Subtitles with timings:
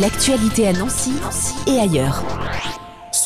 [0.00, 1.14] L'actualité à Nancy
[1.66, 2.22] et ailleurs.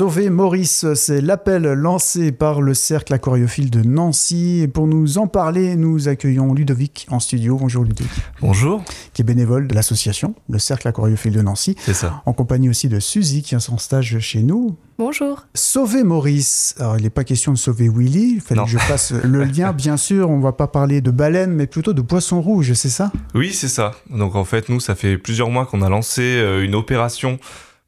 [0.00, 4.60] Sauver Maurice, c'est l'appel lancé par le Cercle aquariophile de Nancy.
[4.62, 7.58] Et pour nous en parler, nous accueillons Ludovic en studio.
[7.58, 8.10] Bonjour Ludovic.
[8.40, 8.82] Bonjour.
[9.12, 11.76] Qui est bénévole de l'association, le Cercle aquariophile de Nancy.
[11.84, 12.22] C'est ça.
[12.24, 14.74] En compagnie aussi de Suzy qui a son stage chez nous.
[14.98, 15.44] Bonjour.
[15.52, 16.76] Sauver Maurice.
[16.78, 18.36] Alors, il n'est pas question de sauver Willy.
[18.36, 18.64] Il fallait Non.
[18.64, 20.30] que je fasse le lien, bien sûr.
[20.30, 23.12] On va pas parler de baleine, mais plutôt de poisson rouge, c'est ça?
[23.34, 23.90] Oui, c'est ça.
[24.08, 27.38] Donc en fait, nous, ça fait plusieurs mois qu'on a lancé euh, une opération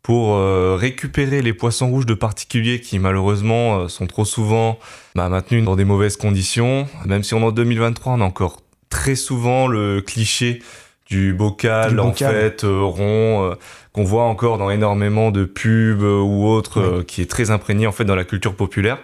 [0.02, 4.78] pour euh, récupérer les poissons rouges de particuliers qui malheureusement euh, sont trop souvent
[5.14, 6.86] bah, maintenus dans des mauvaises conditions.
[7.06, 8.60] Même si on est en 2023, on a encore
[8.90, 10.60] très souvent le cliché
[11.08, 12.34] du bocal, Du en bocal.
[12.34, 13.54] fait euh, rond euh,
[13.92, 17.86] qu'on voit encore dans énormément de pubs euh, ou autres euh, qui est très imprégné
[17.86, 18.98] en fait dans la culture populaire.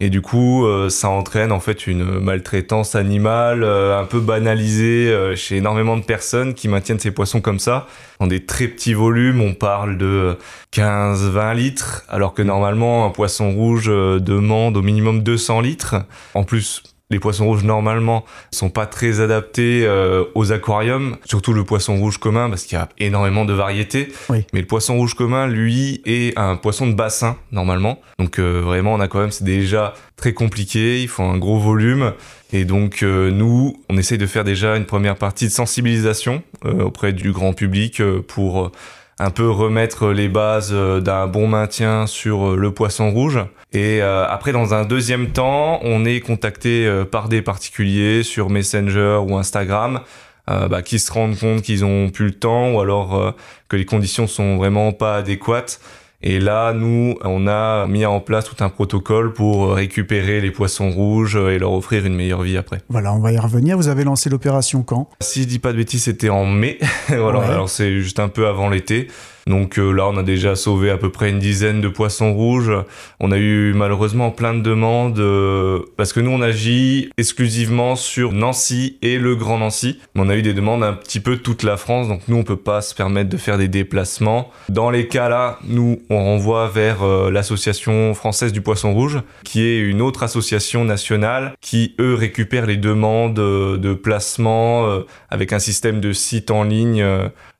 [0.00, 5.08] Et du coup, euh, ça entraîne en fait une maltraitance animale euh, un peu banalisée
[5.08, 7.86] euh, chez énormément de personnes qui maintiennent ces poissons comme ça
[8.18, 9.40] dans des très petits volumes.
[9.40, 10.36] On parle de
[10.72, 15.94] 15-20 litres, alors que normalement un poisson rouge demande au minimum 200 litres.
[16.34, 16.82] En plus,
[17.14, 22.18] les poissons rouges normalement sont pas très adaptés euh, aux aquariums, surtout le poisson rouge
[22.18, 24.12] commun parce qu'il y a énormément de variétés.
[24.28, 24.44] Oui.
[24.52, 28.00] Mais le poisson rouge commun, lui, est un poisson de bassin normalement.
[28.18, 31.00] Donc euh, vraiment, on a quand même, c'est déjà très compliqué.
[31.02, 32.14] Il faut un gros volume.
[32.52, 36.82] Et donc euh, nous, on essaye de faire déjà une première partie de sensibilisation euh,
[36.82, 38.72] auprès du grand public pour
[39.18, 43.38] un peu remettre les bases euh, d'un bon maintien sur euh, le poisson rouge.
[43.72, 49.20] Et euh, après, dans un deuxième temps, on est contacté par des particuliers sur Messenger
[49.26, 50.00] ou Instagram
[50.46, 53.34] bah, qui se rendent compte qu'ils ont plus le temps ou alors
[53.68, 55.80] que les conditions sont vraiment pas adéquates.
[56.26, 60.88] Et là, nous, on a mis en place tout un protocole pour récupérer les poissons
[60.90, 62.80] rouges et leur offrir une meilleure vie après.
[62.88, 63.76] Voilà, on va y revenir.
[63.76, 65.10] Vous avez lancé l'opération quand?
[65.20, 66.78] Si je dis pas de bêtises, c'était en mai.
[67.08, 67.44] voilà, Ouais.
[67.44, 69.08] alors c'est juste un peu avant l'été.
[69.46, 72.72] Donc euh, là, on a déjà sauvé à peu près une dizaine de poissons rouges.
[73.20, 78.32] On a eu malheureusement plein de demandes euh, parce que nous, on agit exclusivement sur
[78.32, 80.00] Nancy et le Grand Nancy.
[80.14, 82.08] Mais on a eu des demandes un petit peu toute la France.
[82.08, 84.50] Donc nous, on peut pas se permettre de faire des déplacements.
[84.68, 89.62] Dans les cas là, nous, on renvoie vers euh, l'association française du poisson rouge, qui
[89.62, 96.00] est une autre association nationale qui, eux, récupèrent les demandes de placement avec un système
[96.00, 97.04] de site en ligne.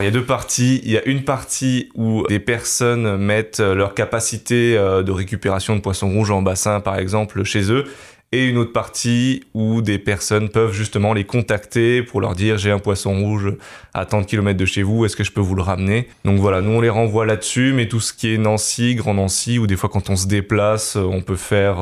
[0.00, 0.81] Il y a deux parties.
[0.84, 5.77] Il y a une partie où des personnes mettent euh, leur capacité euh, de récupération
[5.77, 7.85] de poissons rouges en bassin, par exemple, chez eux.
[8.33, 12.73] Et une autre partie où des personnes peuvent justement les contacter pour leur dire j'ai
[12.73, 13.55] un poisson rouge
[13.93, 16.09] à tant de kilomètres de chez vous, est-ce que je peux vous le ramener?
[16.25, 19.61] Donc voilà, nous on les renvoie là-dessus, mais tout ce qui est Nancy, Grand Nancy,
[19.61, 21.77] ou des fois quand on se déplace, euh, on peut faire...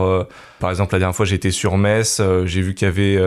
[0.60, 3.18] par exemple, la dernière fois j'étais sur Metz, j'ai vu qu'il y avait...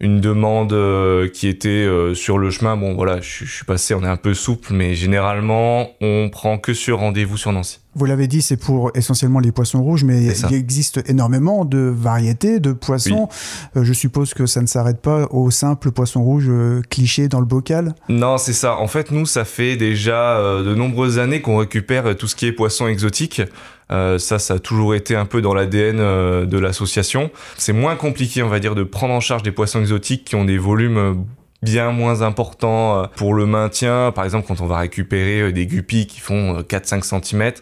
[0.00, 2.76] une demande euh, qui était euh, sur le chemin.
[2.76, 6.58] Bon, voilà, je, je suis passé, on est un peu souple, mais généralement, on prend
[6.58, 7.80] que sur rendez-vous sur Nancy.
[7.94, 12.60] Vous l'avez dit, c'est pour essentiellement les poissons rouges, mais il existe énormément de variétés
[12.60, 13.28] de poissons.
[13.76, 17.40] Euh, je suppose que ça ne s'arrête pas au simple poisson rouge euh, cliché dans
[17.40, 17.94] le bocal.
[18.08, 18.76] Non, c'est ça.
[18.76, 22.36] En fait, nous, ça fait déjà euh, de nombreuses années qu'on récupère euh, tout ce
[22.36, 23.42] qui est poisson exotique.
[23.90, 27.30] Euh, ça, ça a toujours été un peu dans l'ADN euh, de l'association.
[27.56, 30.44] C'est moins compliqué, on va dire, de prendre en charge des poissons exotiques qui ont
[30.44, 31.24] des volumes
[31.62, 34.12] bien moins importants euh, pour le maintien.
[34.12, 37.52] Par exemple, quand on va récupérer euh, des guppies qui font euh, 4-5 cm,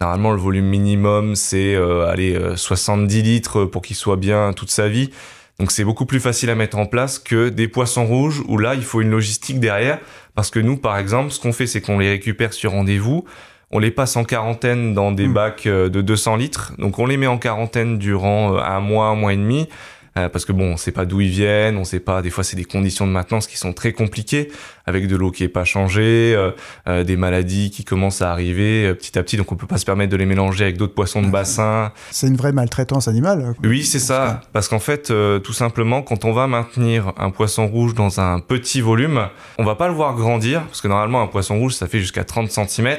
[0.00, 4.70] normalement, le volume minimum, c'est euh, allez, euh, 70 litres pour qu'il soit bien toute
[4.70, 5.10] sa vie.
[5.58, 8.74] Donc c'est beaucoup plus facile à mettre en place que des poissons rouges où là,
[8.74, 9.98] il faut une logistique derrière.
[10.34, 13.24] Parce que nous, par exemple, ce qu'on fait, c'est qu'on les récupère sur rendez-vous.
[13.70, 15.32] On les passe en quarantaine dans des Mm.
[15.32, 16.72] bacs euh, de 200 litres.
[16.78, 19.68] Donc on les met en quarantaine durant euh, un mois, un mois et demi.
[20.18, 22.20] Euh, parce que bon, on sait pas d'où ils viennent, on sait pas.
[22.20, 24.50] Des fois, c'est des conditions de maintenance qui sont très compliquées,
[24.86, 26.50] avec de l'eau qui est pas changée, euh,
[26.86, 29.38] euh, des maladies qui commencent à arriver euh, petit à petit.
[29.38, 31.92] Donc, on peut pas se permettre de les mélanger avec d'autres poissons de bassin.
[32.10, 33.54] C'est une vraie maltraitance animale.
[33.64, 34.42] Oui, c'est ça.
[34.52, 38.38] Parce qu'en fait, euh, tout simplement, quand on va maintenir un poisson rouge dans un
[38.40, 39.28] petit volume,
[39.58, 42.24] on va pas le voir grandir, parce que normalement, un poisson rouge, ça fait jusqu'à
[42.24, 42.98] 30 cm.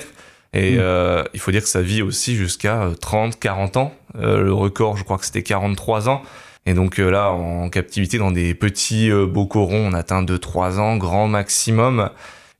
[0.55, 0.79] Et Mm.
[0.81, 3.93] euh, il faut dire que ça vit aussi jusqu'à euh, 30, 40 ans.
[4.19, 6.21] Euh, le record, je crois que c'était 43 ans.
[6.65, 10.79] Et donc euh, là, en captivité, dans des petits euh, bocaux ronds, on atteint 2-3
[10.79, 12.09] ans, grand maximum.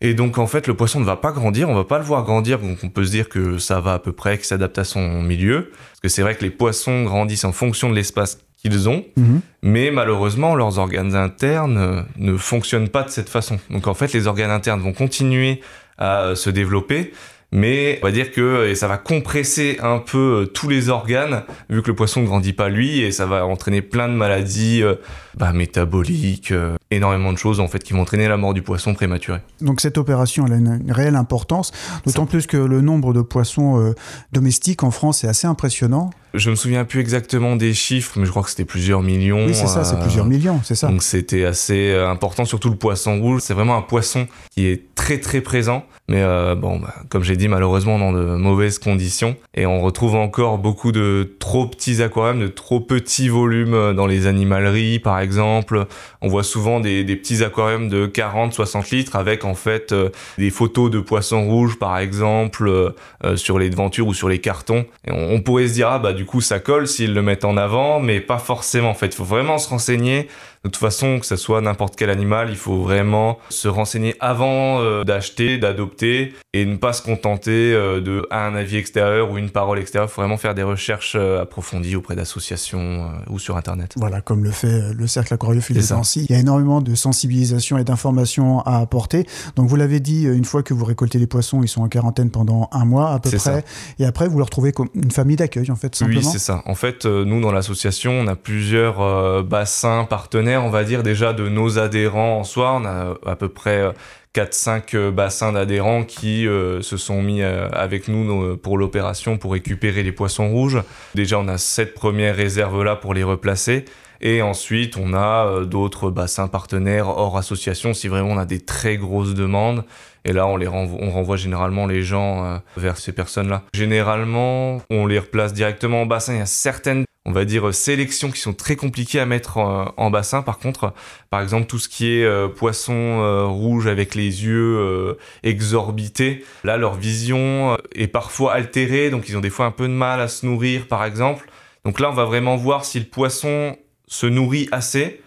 [0.02, 2.24] Et donc en fait, le poisson ne va pas grandir, on va pas le voir
[2.24, 4.84] grandir, donc on peut se dire que ça va à peu près, qu'il s'adapte à
[4.84, 5.70] son milieu.
[5.72, 9.40] Parce que c'est vrai que les poissons grandissent en fonction de l'espace qu'ils ont, Mhm.
[9.62, 13.60] mais malheureusement, leurs organes internes euh, ne fonctionnent pas de cette façon.
[13.70, 15.62] Donc en fait, les organes internes vont continuer
[15.98, 17.14] à se développer,
[17.54, 21.44] mais on va dire que et ça va compresser un peu euh, tous les organes
[21.70, 24.82] vu que le poisson ne grandit pas lui et ça va entraîner plein de maladies
[24.82, 24.96] euh,
[25.38, 26.52] bah, métaboliques.
[26.94, 26.98] Euh.
[26.98, 29.40] énormément de choses en fait qui vont entraîner la mort du poisson prématuré.
[29.62, 31.72] Donc cette opération elle a une, réelle importance,
[32.06, 33.94] d'autant plus que le nombre de poissons euh,
[34.32, 36.12] domestiques en France est assez impressionnant.
[36.34, 39.46] Je me souviens plus exactement des chiffres, mais je crois que c'était plusieurs millions.
[39.46, 40.88] Oui, c'est ça, c'est plusieurs millions, c'est ça.
[40.88, 43.42] Donc c'était assez euh, important, surtout le poisson rouge.
[43.44, 45.84] C'est vraiment un poisson qui est très très présent.
[46.10, 49.38] Mais euh, bon, bah, comme j'ai dit, malheureusement dans de mauvaises conditions.
[49.54, 54.08] Et on retrouve encore beaucoup de trop petits aquariums, de trop petits volumes euh, dans
[54.08, 55.86] les animaleries, par exemple.
[56.22, 59.94] On voit souvent des, petits aquariums de 40-60 litres avec en fait
[60.38, 62.94] des photos de poissons rouges, par exemple,
[63.36, 64.86] sur les devantures ou sur les cartons.
[65.08, 67.58] On, on pourrait se dire, ah bah du coup ça colle s'ils le mettent en
[67.58, 69.08] avant, mais pas forcément en fait.
[69.08, 70.28] Il faut vraiment se renseigner
[70.64, 74.80] de toute façon, que ce soit n'importe quel animal, il faut vraiment se renseigner avant
[74.80, 79.50] euh, d'acheter, d'adopter et ne pas se contenter euh, de un avis extérieur ou une
[79.50, 80.08] parole extérieure.
[80.10, 83.96] Il faut vraiment faire des recherches euh, approfondies auprès d'associations ou sur Internet.
[83.98, 86.28] Voilà, comme le fait le Cercle aquariophile de Nancy.
[86.30, 89.26] Il y a énormément de sensibilisation et d'informations à apporter.
[89.58, 92.30] Donc vous l'avez dit, une fois que vous récoltez les poissons, ils sont en quarantaine
[92.30, 93.66] pendant un mois à peu près.
[94.00, 96.22] Et après, vous leur retrouvez comme une famille d'accueil, en fait, simplement.
[96.22, 96.62] Oui, c'est ça.
[96.66, 101.48] En fait, nous, dans l'association, on a plusieurs bassins partenaires on va dire déjà de
[101.48, 102.74] nos adhérents en soi.
[102.74, 103.92] On a à peu près
[104.36, 109.54] 4-5 euh, euh, bassins d'adhérents qui euh, se sont mis avec nous pour l'opération pour
[109.54, 110.82] récupérer les poissons rouges.
[111.16, 113.86] Déjà, on a cette première réserve là pour les replacer.
[114.22, 118.96] Et ensuite, on a d'autres bassins partenaires hors association si vraiment on a des très
[118.96, 119.84] grosses demandes.
[120.24, 123.64] Et là, on, les renvoie, on renvoie généralement les gens vers ces personnes-là.
[123.74, 126.34] Généralement, on les replace directement en bassin.
[126.34, 130.12] Il y a certaines on va dire sélections qui sont très compliquées à mettre en,
[130.12, 130.42] bassin.
[130.42, 130.94] Par contre
[131.30, 136.44] par exemple tout ce qui est euh, poisson euh, rouge avec les yeux euh, exorbités
[136.64, 139.10] là leur vision est parfois altérée.
[139.10, 141.50] Donc ils ont des fois un peu de mal à se nourrir par exemple.
[141.86, 143.78] Donc là on va vraiment voir si le poisson
[144.08, 145.22] se nourrit assez.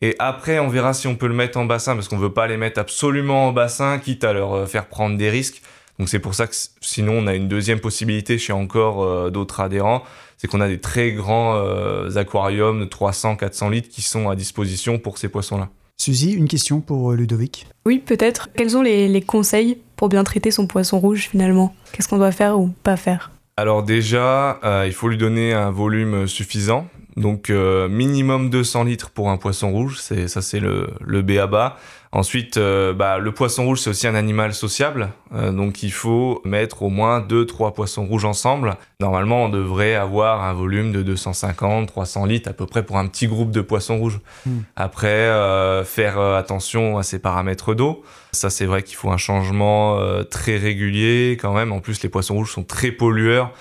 [0.00, 2.46] Et après on verra si on peut le mettre en bassin parce qu'on veut pas
[2.46, 5.62] les mettre absolument en bassin quitte à leur faire prendre des risques
[5.98, 10.04] donc c'est pour ça que sinon on a une deuxième possibilité chez encore d'autres adhérents
[10.38, 14.98] c'est qu'on a des très grands euh, aquariums de 300-400 litres qui sont à disposition
[14.98, 15.68] pour ces poissons-là.
[16.00, 18.48] Suzy, une question pour euh, Ludovic Oui, peut-être.
[18.54, 21.74] Quels sont les, conseils pour bien traiter son poisson rouge finalement?
[21.92, 23.32] Qu'est-ce qu'on doit faire ou pas faire?
[23.56, 26.86] Alors déjà, euh, il faut lui donner un volume suffisant.
[27.16, 31.48] Donc minimum 200 litres pour un poisson rouge, c'est ça c'est le, le B à
[31.48, 31.76] bas.
[32.10, 36.40] Ensuite, euh, bah, le poisson rouge, c'est aussi un animal sociable, euh, donc il faut
[36.44, 38.76] mettre au moins 2-3 poissons rouges ensemble.
[39.00, 43.26] Normalement, on devrait avoir un volume de 250-300 litres à peu près pour un petit
[43.26, 44.20] groupe de poissons rouges.
[44.46, 44.60] Hmm.
[44.74, 48.02] Après, euh, faire attention à ces paramètres d'eau.
[48.32, 49.98] Ça, c'est vrai qu'il faut un changement
[50.30, 51.72] très régulier quand même.
[51.72, 53.52] En plus, les poissons rouges sont très pollueurs.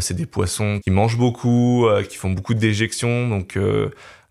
[0.00, 3.56] c'est des poissons qui mangent beaucoup, qui font beaucoup de déjections, donc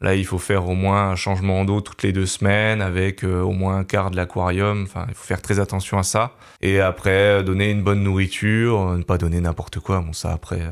[0.01, 3.41] Là, il faut faire au moins un changement d'eau toutes les deux semaines avec euh,
[3.41, 4.83] au moins un quart de l'aquarium.
[4.83, 6.33] Enfin, il faut faire très attention à ça.
[6.61, 10.01] Et après, donner une bonne nourriture, ne pas donner n'importe quoi.
[10.01, 10.71] Bon, ça, après, euh,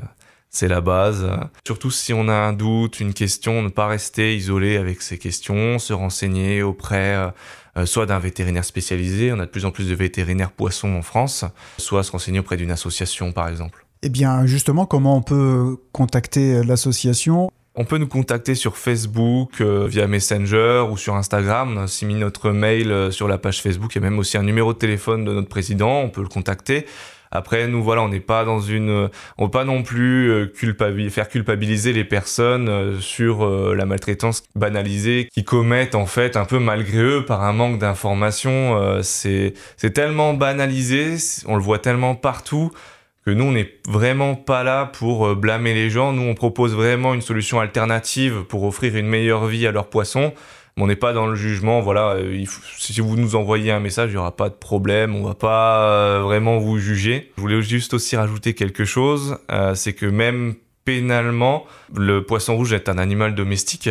[0.49, 1.27] c'est la base.
[1.65, 5.79] Surtout si on a un doute, une question, ne pas rester isolé avec ces questions,
[5.79, 7.31] se renseigner auprès
[7.75, 11.01] euh, soit d'un vétérinaire spécialisé, on a de plus en plus de vétérinaires poissons en
[11.01, 11.43] France,
[11.79, 13.85] soit se renseigner auprès d'une association par exemple.
[14.03, 17.49] Eh bien justement, comment on peut contacter l'association?
[17.75, 21.75] On peut nous contacter sur Facebook, euh, via Messenger ou sur Instagram.
[21.77, 23.95] On a mis notre mail euh, sur la page Facebook.
[23.95, 26.01] Il y a même aussi un numéro de téléphone de notre président.
[26.01, 26.85] On peut le contacter.
[27.31, 31.29] Après, nous, voilà, on n'est pas dans une, on veut pas non plus euh, faire
[31.29, 37.25] culpabiliser les personnes sur la maltraitance banalisée qui commettent en fait un peu malgré eux
[37.25, 39.01] par un manque d'information.
[39.01, 41.15] c'est, c'est tellement banalisé,
[41.47, 42.71] on le voit tellement partout
[43.25, 46.11] que nous, on n'est vraiment pas là pour euh, blâmer les gens.
[46.11, 50.33] Nous, on propose vraiment une solution alternative pour offrir une meilleure vie à leurs poissons.
[50.75, 51.79] On n'est pas dans le jugement.
[51.79, 52.43] Voilà, euh,
[52.77, 55.15] si vous nous envoyez un message, il n'y aura pas de problème.
[55.15, 57.31] On va pas euh, vraiment vous juger.
[57.37, 59.37] Je voulais juste aussi rajouter quelque chose.
[59.75, 61.65] c'est que même pénalement,
[61.95, 63.89] le poisson rouge est un animal domestique.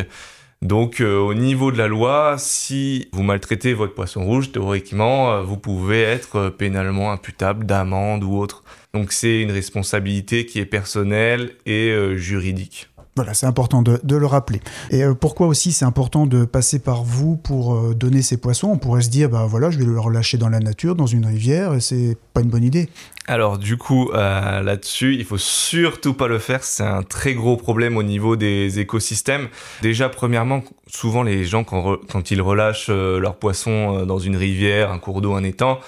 [0.61, 6.03] Donc au niveau de la loi, si vous maltraitez votre poisson rouge, théoriquement, vous pouvez
[6.03, 8.63] être pénalement imputable d'amende ou autre.
[8.95, 12.91] Donc c'est une responsabilité qui est personnelle et euh, juridique.
[13.17, 14.61] Voilà, c'est important de, le rappeler.
[14.91, 18.69] Et euh, pourquoi aussi c'est important de passer par vous pour euh, donner ces poissons?
[18.69, 21.25] On pourrait se dire, bah voilà, je vais le relâcher dans la nature, dans une
[21.25, 22.91] rivière, et c'est pas une bonne idée.
[23.27, 26.63] Alors du coup, là-dessus, il faut surtout pas le faire.
[26.65, 29.49] C'est un très gros problème au niveau des écosystèmes.
[29.81, 34.99] Déjà, premièrement, souvent les gens quand, quand ils relâchent leurs poissons dans une rivière, un
[34.99, 35.79] cours d'eau, un étang,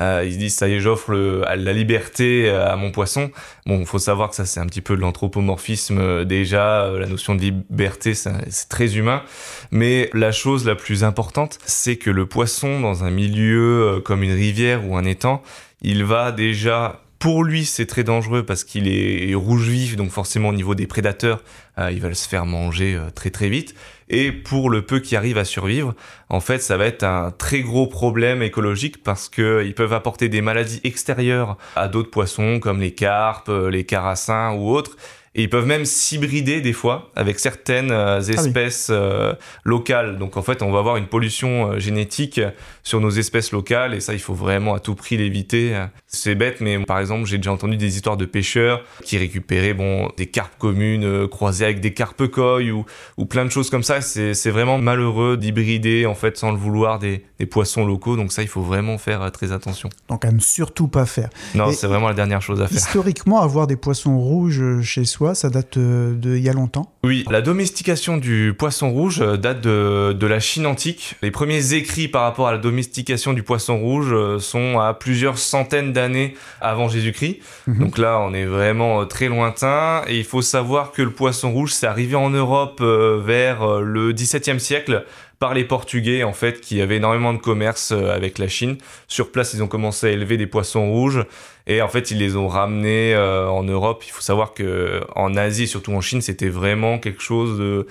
[0.00, 3.30] Euh, ils se disent ça y est, j'offre la liberté à mon poisson.
[3.66, 6.90] Bon, il faut savoir que ça c'est un petit peu de l'anthropomorphisme déjà.
[6.98, 9.22] La notion de liberté, c'est très humain.
[9.70, 14.32] Mais la chose la plus importante, c'est que le poisson dans un milieu comme une
[14.32, 15.42] rivière ou un étang,
[15.82, 20.48] il va déjà pour lui, c'est très dangereux parce qu'il est rouge vif, donc forcément
[20.48, 21.42] au niveau des prédateurs,
[21.78, 23.74] euh, il va se faire manger euh, très très vite.
[24.08, 25.94] Et pour le peu qui arrive à survivre,
[26.30, 30.40] en fait, ça va être un très gros problème écologique parce qu'ils peuvent apporter des
[30.40, 34.96] maladies extérieures à d'autres poissons comme les carpes, euh, les carassins ou autres
[35.36, 39.32] et ils peuvent même s'hybrider des fois avec certaines euh, ah espèces euh,
[39.62, 40.18] locales.
[40.18, 42.40] Donc en fait, on va avoir une pollution euh, génétique
[42.82, 45.86] sur nos espèces locales et ça, il faut vraiment à tout prix l'éviter.
[46.08, 50.10] C'est bête, mais par exemple, j'ai déjà entendu des histoires de pêcheurs qui récupéraient bon,
[50.16, 52.84] des carpes communes croisées avec des carpes coilles ou,
[53.16, 54.00] ou plein de choses comme ça.
[54.00, 58.16] C'est vraiment malheureux d'hybrider en fait sans le vouloir des, des, poissons locaux.
[58.16, 59.90] Donc ça, il faut vraiment faire très attention.
[60.08, 61.30] Donc à ne surtout pas faire.
[61.54, 62.76] Non, c'est vraiment la dernière chose à faire.
[62.76, 66.92] Historiquement, avoir des poissons rouges chez soi, ça date euh, d'il y a longtemps?
[67.04, 71.16] Oui, la domestication du poisson rouge euh, date de, de, la Chine antique.
[71.22, 75.38] Les premiers écrits par rapport à la domestication du poisson rouge euh, sont à plusieurs
[75.38, 77.38] centaines d'années avant Jésus-Christ.
[77.66, 77.78] Mhm.
[77.78, 80.02] Donc là, on est vraiment très lointain.
[80.08, 84.60] Et il faut savoir que le poisson rouge, c'est arrivé en Europe vers le XVIIe
[84.60, 85.04] siècle
[85.40, 88.76] par les Portugais en fait qui avaient énormément de commerce euh, avec la Chine.
[89.08, 91.24] Sur place, ils ont commencé à élever des poissons rouges
[91.66, 94.04] et en fait, ils les ont ramenés euh, en Europe.
[94.06, 97.86] Il faut savoir que en Asie, surtout en Chine, c'était vraiment quelque chose de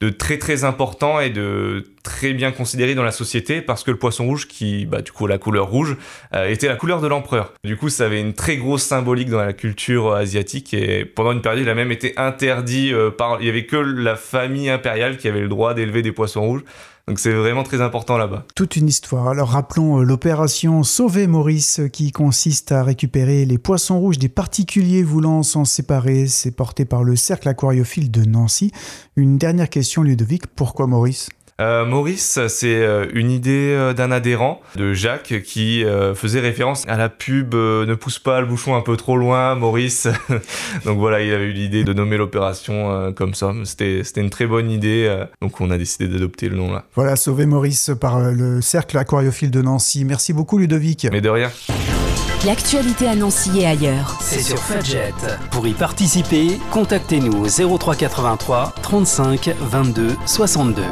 [0.00, 3.96] de très très important et de très bien considéré dans la société parce que le
[3.96, 5.96] poisson rouge qui bah du coup la couleur rouge
[6.34, 7.52] euh, était la couleur de l'empereur.
[7.62, 11.40] Du coup ça avait une très grosse symbolique dans la culture asiatique et pendant une
[11.40, 15.28] période il a même été interdit par il y avait que la famille impériale qui
[15.28, 16.64] avait le droit d'élever des poissons rouges
[17.08, 18.46] donc c'est vraiment très important là-bas.
[18.54, 19.28] Toute une histoire.
[19.28, 24.28] Alors rappelons euh, l'opération Sauver Maurice euh, qui consiste à récupérer les poissons rouges des
[24.28, 26.28] particuliers voulant s'en séparer.
[26.28, 28.70] C'est porté par le Cercle aquariophile de Nancy.
[29.16, 31.28] Une dernière question Ludovic, pourquoi Maurice?
[31.62, 36.96] Euh, Maurice, c'est euh, une idée euh, d'un adhérent de Jacques qui faisait référence à
[36.96, 40.08] la pub Ne pousse pas le bouchon un peu trop loin, Maurice.
[40.84, 43.52] donc voilà, il avait eu l'idée de nommer l'opération comme ça.
[43.64, 46.84] C'était une très bonne idée, donc on a décidé d'adopter le nom là.
[46.94, 50.04] Voilà, sauver Maurice par le cercle aquariophile de Nancy.
[50.04, 51.06] Merci beaucoup Ludovic.
[51.10, 51.50] Mais de rien.
[52.44, 54.18] L'actualité à Nancy et ailleurs.
[54.20, 55.14] C'est sur Fudget.
[55.52, 60.82] Pour y participer, contactez-nous au 0383 35 22 62.